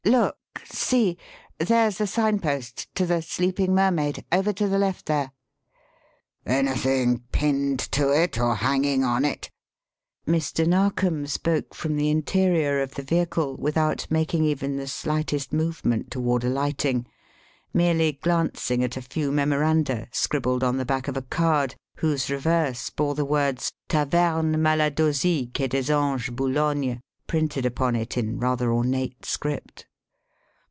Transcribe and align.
"Look! 0.03 0.35
see! 0.65 1.15
There's 1.59 1.99
the 1.99 2.07
sign 2.07 2.39
post 2.39 2.87
'To 2.95 3.05
the 3.05 3.21
Sleeping 3.21 3.75
Mermaid' 3.75 4.25
over 4.31 4.51
to 4.51 4.67
the 4.67 4.79
left 4.79 5.05
there." 5.05 5.31
"Anything 6.43 7.19
pinned 7.31 7.77
to 7.91 8.09
it 8.09 8.39
or 8.39 8.55
hanging 8.55 9.03
on 9.03 9.23
it?" 9.25 9.51
Mr. 10.27 10.65
Narkom 10.65 11.27
spoke 11.27 11.75
from 11.75 11.95
the 11.97 12.09
interior 12.09 12.81
of 12.81 12.95
the 12.95 13.03
vehicle 13.03 13.55
without 13.57 14.07
making 14.09 14.43
even 14.43 14.75
the 14.75 14.87
slightest 14.87 15.53
movement 15.53 16.09
toward 16.09 16.43
alighting, 16.43 17.05
merely 17.71 18.13
glancing 18.13 18.83
at 18.83 18.97
a 18.97 19.03
few 19.03 19.31
memoranda 19.31 20.07
scribbled 20.11 20.63
on 20.63 20.77
the 20.77 20.85
back 20.85 21.07
of 21.09 21.15
a 21.15 21.21
card 21.21 21.75
whose 21.97 22.31
reverse 22.31 22.89
bore 22.89 23.13
the 23.13 23.23
words 23.23 23.71
"Taverne 23.87 24.57
Maladosie 24.63 25.53
Quai 25.55 25.67
des 25.67 25.93
Anges, 25.93 26.31
Boulogne," 26.31 27.01
printed 27.27 27.67
upon 27.67 27.95
it 27.95 28.17
in 28.17 28.39
rather 28.39 28.73
ornate 28.73 29.25
script. 29.25 29.85